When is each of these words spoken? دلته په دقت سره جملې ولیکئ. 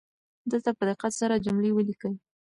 دلته 0.51 0.71
په 0.77 0.83
دقت 0.89 1.11
سره 1.21 1.41
جملې 1.45 1.71
ولیکئ. 1.73 2.13